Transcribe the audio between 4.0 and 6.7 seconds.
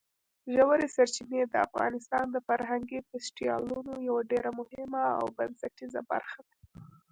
یوه ډېره مهمه او بنسټیزه برخه ده.